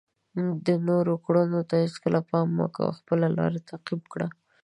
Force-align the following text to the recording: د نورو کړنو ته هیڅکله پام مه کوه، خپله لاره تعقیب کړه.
د 0.65 0.67
نورو 0.87 1.13
کړنو 1.25 1.59
ته 1.69 1.75
هیڅکله 1.83 2.19
پام 2.29 2.47
مه 2.57 2.67
کوه، 2.75 2.97
خپله 2.99 3.27
لاره 3.37 3.59
تعقیب 3.69 4.01
کړه. 4.13 4.27